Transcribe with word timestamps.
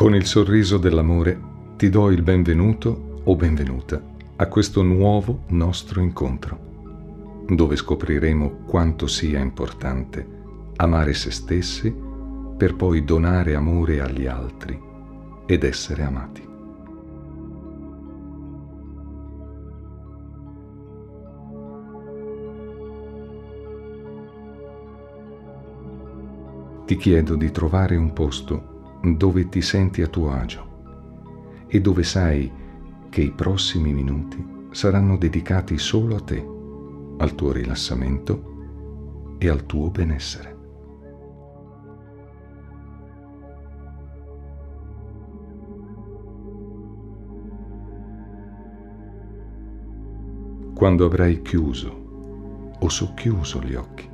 Con 0.00 0.14
il 0.14 0.24
sorriso 0.24 0.78
dell'amore 0.78 1.38
ti 1.76 1.90
do 1.90 2.10
il 2.10 2.22
benvenuto 2.22 3.20
o 3.22 3.36
benvenuta 3.36 4.02
a 4.36 4.46
questo 4.46 4.82
nuovo 4.82 5.42
nostro 5.48 6.00
incontro, 6.00 7.44
dove 7.46 7.76
scopriremo 7.76 8.62
quanto 8.64 9.06
sia 9.06 9.40
importante 9.40 10.26
amare 10.76 11.12
se 11.12 11.30
stessi 11.30 11.94
per 12.56 12.76
poi 12.76 13.04
donare 13.04 13.54
amore 13.54 14.00
agli 14.00 14.26
altri 14.26 14.80
ed 15.44 15.64
essere 15.64 16.02
amati. 16.02 16.48
Ti 26.86 26.96
chiedo 26.96 27.34
di 27.34 27.50
trovare 27.50 27.96
un 27.96 28.14
posto 28.14 28.69
dove 29.02 29.48
ti 29.48 29.62
senti 29.62 30.02
a 30.02 30.06
tuo 30.06 30.30
agio 30.30 30.68
e 31.66 31.80
dove 31.80 32.02
sai 32.02 32.50
che 33.08 33.22
i 33.22 33.30
prossimi 33.30 33.92
minuti 33.92 34.44
saranno 34.70 35.16
dedicati 35.16 35.78
solo 35.78 36.16
a 36.16 36.20
te, 36.20 36.46
al 37.18 37.34
tuo 37.34 37.52
rilassamento 37.52 39.36
e 39.38 39.48
al 39.48 39.64
tuo 39.66 39.90
benessere. 39.90 40.58
Quando 50.74 51.04
avrai 51.04 51.42
chiuso 51.42 52.74
o 52.78 52.88
socchiuso 52.88 53.60
gli 53.60 53.74
occhi, 53.74 54.08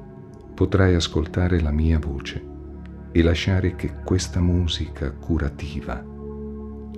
potrai 0.54 0.94
ascoltare 0.94 1.60
la 1.60 1.70
mia 1.70 1.98
voce 2.00 2.54
e 3.16 3.22
lasciare 3.22 3.76
che 3.76 3.94
questa 4.04 4.40
musica 4.42 5.10
curativa 5.10 5.94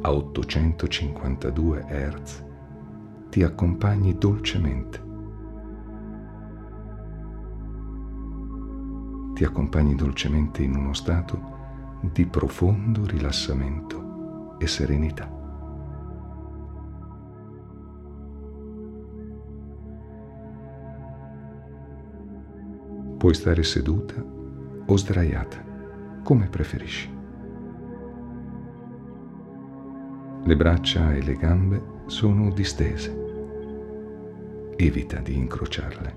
a 0.00 0.12
852 0.12 1.84
Hz 1.86 2.44
ti 3.28 3.44
accompagni 3.44 4.18
dolcemente. 4.18 5.06
Ti 9.32 9.44
accompagni 9.44 9.94
dolcemente 9.94 10.64
in 10.64 10.74
uno 10.74 10.92
stato 10.92 12.00
di 12.12 12.26
profondo 12.26 13.06
rilassamento 13.06 14.56
e 14.58 14.66
serenità. 14.66 15.32
Puoi 23.18 23.34
stare 23.34 23.62
seduta 23.62 24.14
o 24.84 24.96
sdraiata 24.96 25.68
come 26.28 26.48
preferisci. 26.48 27.10
Le 30.44 30.56
braccia 30.56 31.14
e 31.14 31.22
le 31.22 31.36
gambe 31.36 31.82
sono 32.04 32.50
distese. 32.50 33.16
Evita 34.76 35.20
di 35.20 35.34
incrociarle. 35.34 36.16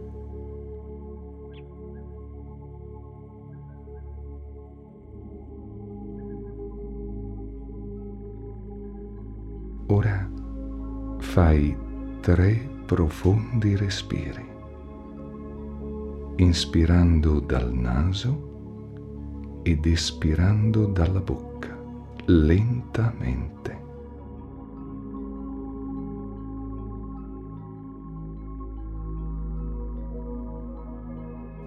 Ora 9.88 10.30
fai 11.20 11.78
tre 12.20 12.70
profondi 12.86 13.78
respiri, 13.78 14.46
inspirando 16.36 17.40
dal 17.40 17.72
naso 17.74 18.51
ed 19.64 19.86
espirando 19.86 20.86
dalla 20.88 21.20
bocca 21.20 21.78
lentamente. 22.26 23.80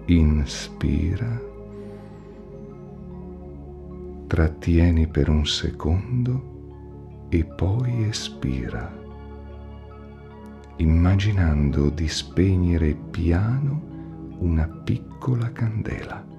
Inspira, 0.07 1.41
trattieni 4.27 5.07
per 5.07 5.29
un 5.29 5.47
secondo 5.47 6.53
e 7.29 7.43
poi 7.43 8.07
espira, 8.07 8.93
immaginando 10.77 11.89
di 11.89 12.07
spegnere 12.07 12.93
piano 12.93 13.81
una 14.39 14.67
piccola 14.67 15.51
candela. 15.51 16.34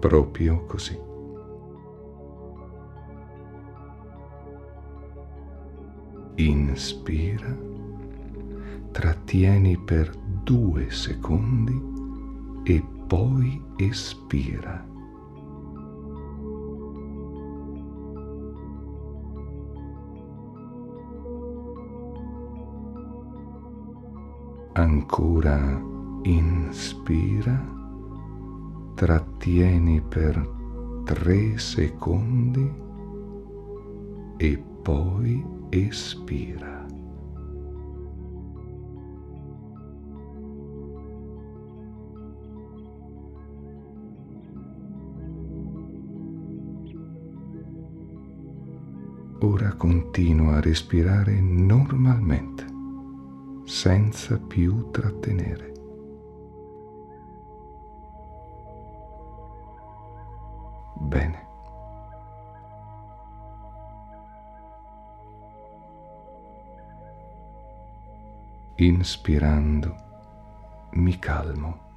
Proprio 0.00 0.64
così. 0.64 0.98
Inspira, 6.36 7.54
trattieni 8.90 9.76
per 9.76 10.10
due 10.42 10.90
secondi 10.90 11.78
e 12.64 12.82
poi 13.06 13.62
espira. 13.76 14.88
Ancora 24.72 25.82
inspira 26.22 27.79
trattieni 29.00 30.02
per 30.02 30.36
tre 31.04 31.56
secondi 31.56 32.70
e 34.36 34.62
poi 34.82 35.42
espira. 35.70 36.86
Ora 49.38 49.72
continua 49.76 50.56
a 50.56 50.60
respirare 50.60 51.40
normalmente, 51.40 52.66
senza 53.64 54.38
più 54.38 54.90
trattenere. 54.90 55.69
Bene. 61.10 61.48
Inspirando 68.76 70.88
mi 70.92 71.18
calmo, 71.18 71.88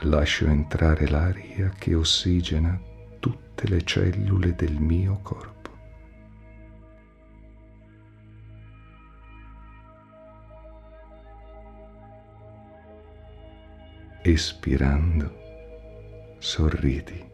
lascio 0.00 0.46
entrare 0.46 1.08
l'aria 1.08 1.70
che 1.70 1.94
ossigena 1.94 2.78
tutte 3.18 3.66
le 3.66 3.82
cellule 3.82 4.54
del 4.54 4.78
mio 4.78 5.18
corpo. 5.22 5.56
Espirando, 14.22 16.36
sorridi 16.38 17.28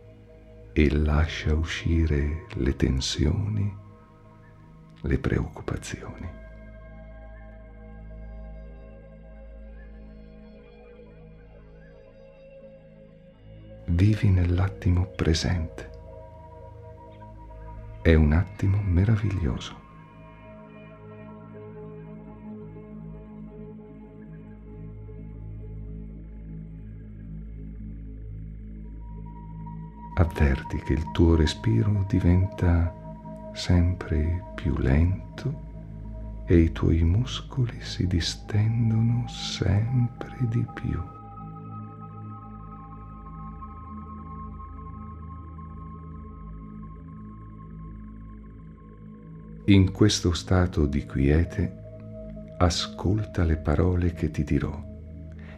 e 0.76 0.90
lascia 0.90 1.54
uscire 1.54 2.46
le 2.54 2.74
tensioni, 2.74 3.72
le 5.02 5.18
preoccupazioni. 5.18 6.28
Vivi 13.86 14.30
nell'attimo 14.30 15.06
presente 15.06 15.90
è 18.02 18.14
un 18.14 18.32
attimo 18.32 18.80
meraviglioso. 18.82 19.83
Avverti 30.16 30.78
che 30.78 30.92
il 30.92 31.10
tuo 31.10 31.34
respiro 31.34 32.04
diventa 32.08 32.94
sempre 33.52 34.52
più 34.54 34.76
lento 34.78 36.44
e 36.46 36.56
i 36.56 36.72
tuoi 36.72 37.02
muscoli 37.02 37.80
si 37.80 38.06
distendono 38.06 39.26
sempre 39.26 40.36
di 40.48 40.64
più. 40.72 41.00
In 49.66 49.90
questo 49.92 50.32
stato 50.32 50.86
di 50.86 51.06
quiete, 51.06 51.82
ascolta 52.58 53.42
le 53.44 53.56
parole 53.56 54.12
che 54.12 54.30
ti 54.30 54.44
dirò 54.44 54.92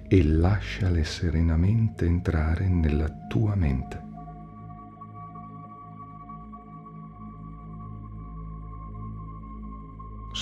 e 0.09 0.25
lasciale 0.25 1.02
serenamente 1.02 2.06
entrare 2.06 2.69
nella 2.69 3.11
tua 3.29 3.56
mente. 3.56 4.06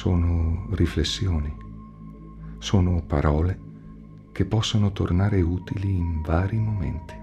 Sono 0.04 0.66
riflessioni, 0.72 1.50
sono 2.58 3.02
parole 3.06 3.58
che 4.32 4.44
possono 4.44 4.92
tornare 4.92 5.40
utili 5.40 5.96
in 5.96 6.20
vari 6.20 6.58
momenti. 6.58 7.14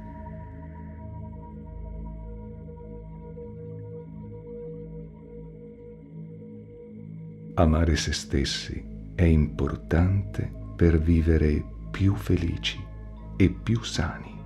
Amare 7.54 7.96
se 7.98 8.14
stessi 8.14 8.84
è 9.14 9.26
importante 9.26 10.52
per 10.76 11.00
vivere 11.00 11.64
più 11.92 12.16
felici 12.16 12.84
e 13.38 13.50
più 13.52 13.84
sani. 13.84 14.41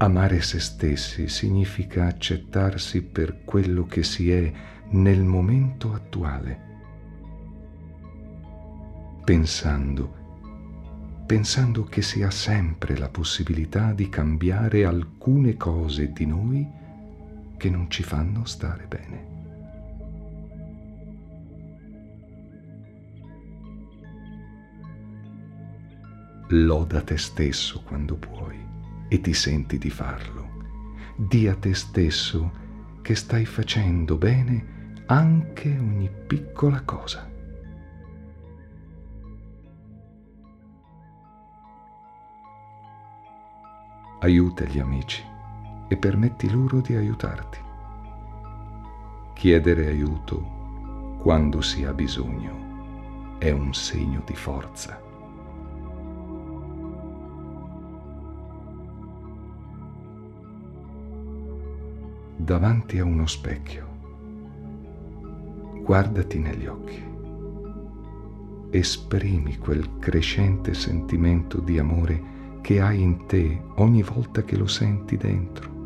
Amare 0.00 0.40
se 0.42 0.60
stessi 0.60 1.26
significa 1.26 2.06
accettarsi 2.06 3.02
per 3.02 3.42
quello 3.44 3.84
che 3.84 4.04
si 4.04 4.30
è 4.30 4.52
nel 4.90 5.24
momento 5.24 5.92
attuale, 5.92 6.60
pensando, 9.24 10.14
pensando 11.26 11.82
che 11.82 12.02
si 12.02 12.22
ha 12.22 12.30
sempre 12.30 12.96
la 12.96 13.08
possibilità 13.08 13.92
di 13.92 14.08
cambiare 14.08 14.84
alcune 14.84 15.56
cose 15.56 16.12
di 16.12 16.26
noi 16.26 16.64
che 17.56 17.68
non 17.68 17.90
ci 17.90 18.04
fanno 18.04 18.44
stare 18.44 18.86
bene. 18.86 19.26
Loda 26.50 27.02
te 27.02 27.18
stesso 27.18 27.82
quando 27.82 28.14
puoi 28.14 28.67
e 29.08 29.20
ti 29.20 29.32
senti 29.32 29.78
di 29.78 29.90
farlo. 29.90 30.46
Di 31.16 31.48
a 31.48 31.56
te 31.56 31.74
stesso 31.74 32.66
che 33.02 33.14
stai 33.14 33.44
facendo 33.46 34.16
bene 34.16 34.76
anche 35.06 35.70
ogni 35.70 36.10
piccola 36.26 36.82
cosa. 36.82 37.28
Aiuta 44.20 44.64
gli 44.64 44.78
amici 44.78 45.24
e 45.88 45.96
permetti 45.96 46.50
loro 46.50 46.80
di 46.80 46.94
aiutarti. 46.94 47.58
Chiedere 49.32 49.86
aiuto 49.86 51.16
quando 51.18 51.60
si 51.62 51.84
ha 51.84 51.92
bisogno 51.92 53.36
è 53.38 53.50
un 53.50 53.72
segno 53.72 54.22
di 54.26 54.34
forza. 54.34 55.07
Davanti 62.40 62.98
a 62.98 63.04
uno 63.04 63.26
specchio, 63.26 63.86
guardati 65.82 66.38
negli 66.38 66.66
occhi, 66.66 67.04
esprimi 68.70 69.58
quel 69.58 69.98
crescente 69.98 70.72
sentimento 70.72 71.60
di 71.60 71.78
amore 71.78 72.36
che 72.62 72.80
hai 72.80 73.02
in 73.02 73.26
te 73.26 73.60
ogni 73.76 74.02
volta 74.02 74.42
che 74.44 74.56
lo 74.56 74.66
senti 74.66 75.16
dentro. 75.16 75.76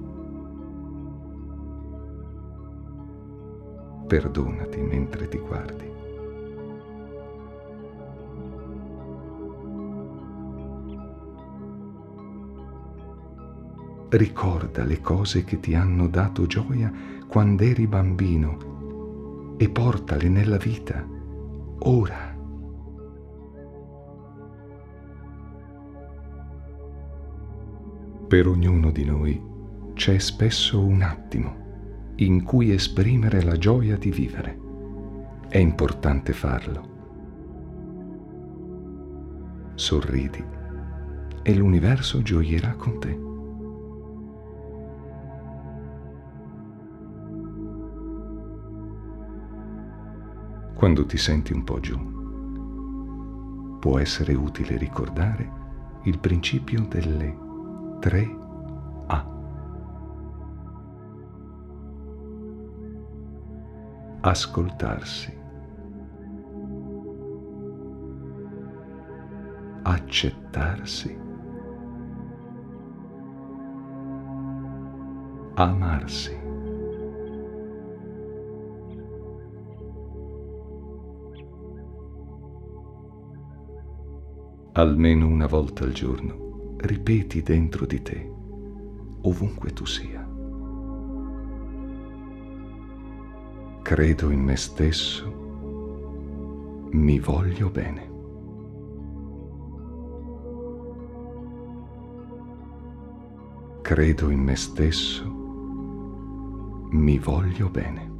perdonati 4.12 4.78
mentre 4.78 5.26
ti 5.26 5.38
guardi. 5.38 6.01
Ricorda 14.14 14.84
le 14.84 15.00
cose 15.00 15.42
che 15.42 15.58
ti 15.58 15.74
hanno 15.74 16.06
dato 16.06 16.44
gioia 16.44 16.92
quando 17.26 17.62
eri 17.62 17.86
bambino 17.86 19.54
e 19.56 19.70
portale 19.70 20.28
nella 20.28 20.58
vita 20.58 21.02
ora. 21.78 22.36
Per 28.28 28.46
ognuno 28.46 28.90
di 28.90 29.04
noi 29.06 29.42
c'è 29.94 30.18
spesso 30.18 30.84
un 30.84 31.00
attimo 31.00 32.12
in 32.16 32.42
cui 32.42 32.70
esprimere 32.70 33.42
la 33.42 33.56
gioia 33.56 33.96
di 33.96 34.10
vivere. 34.10 34.60
È 35.48 35.56
importante 35.56 36.34
farlo. 36.34 36.90
Sorridi 39.74 40.44
e 41.40 41.54
l'universo 41.54 42.20
gioierà 42.20 42.74
con 42.74 43.00
te. 43.00 43.30
Quando 50.82 51.06
ti 51.06 51.16
senti 51.16 51.52
un 51.52 51.62
po' 51.62 51.78
giù, 51.78 51.96
può 53.78 54.00
essere 54.00 54.34
utile 54.34 54.76
ricordare 54.76 56.00
il 56.02 56.18
principio 56.18 56.84
delle 56.88 57.38
tre 58.00 58.36
ascoltarsi, 64.22 65.38
accettarsi, 69.82 71.16
amarsi. 75.54 76.41
Almeno 84.72 85.26
una 85.26 85.46
volta 85.46 85.84
al 85.84 85.92
giorno 85.92 86.76
ripeti 86.78 87.42
dentro 87.42 87.86
di 87.86 88.02
te, 88.02 88.30
ovunque 89.22 89.72
tu 89.72 89.84
sia. 89.84 90.22
credo 93.82 94.30
in 94.30 94.40
me 94.40 94.56
stesso, 94.56 95.26
mi 96.92 97.18
voglio 97.18 97.68
bene. 97.68 98.10
Credo 103.82 104.30
in 104.30 104.40
me 104.40 104.56
stesso, 104.56 105.24
mi 106.90 107.18
voglio 107.18 107.68
bene. 107.68 108.11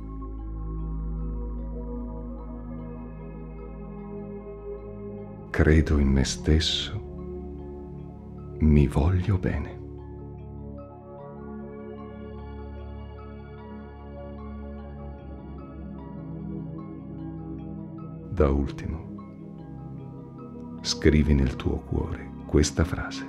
Credo 5.53 5.99
in 5.99 6.09
me 6.09 6.25
stesso, 6.25 6.99
mi 8.61 8.87
voglio 8.87 9.37
bene. 9.37 9.81
Da 18.31 18.49
ultimo, 18.49 20.79
scrivi 20.81 21.35
nel 21.35 21.55
tuo 21.57 21.81
cuore 21.81 22.31
questa 22.47 22.85
frase. 22.85 23.27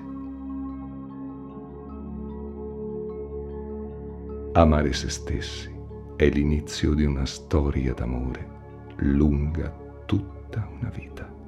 Amare 4.53 4.93
se 4.93 5.09
stessi 5.09 5.69
è 6.15 6.29
l'inizio 6.29 6.93
di 6.93 7.03
una 7.03 7.25
storia 7.25 7.93
d'amore 7.93 8.47
lunga 8.99 9.69
tutta 10.05 10.65
una 10.79 10.89
vita. 10.89 11.42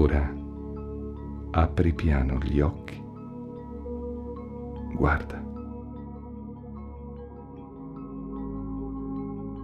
Ora 0.00 0.34
apri 1.50 1.92
piano 1.92 2.38
gli 2.38 2.58
occhi, 2.58 2.98
guarda. 4.94 5.44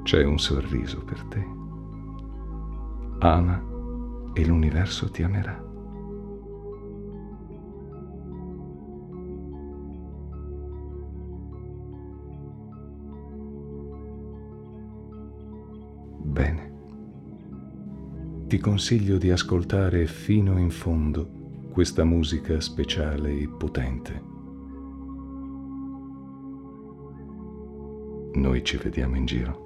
C'è 0.02 0.24
un 0.24 0.38
sorriso 0.38 1.02
per 1.04 1.22
te. 1.24 1.46
Ama 3.20 3.62
e 4.34 4.46
l'universo 4.46 5.10
ti 5.10 5.22
amerà. 5.22 5.65
Ti 18.56 18.62
consiglio 18.62 19.18
di 19.18 19.30
ascoltare 19.30 20.06
fino 20.06 20.58
in 20.58 20.70
fondo 20.70 21.28
questa 21.70 22.04
musica 22.04 22.58
speciale 22.58 23.38
e 23.38 23.50
potente. 23.50 24.22
Noi 28.32 28.64
ci 28.64 28.78
vediamo 28.78 29.16
in 29.16 29.26
giro. 29.26 29.65